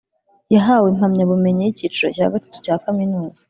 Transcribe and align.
Yahawe 0.53 0.85
impamyabumenyi 0.93 1.61
y’icyiciro 1.63 2.07
cya 2.15 2.27
gatatu 2.33 2.57
cya 2.65 2.75
kaminuza 2.83 3.39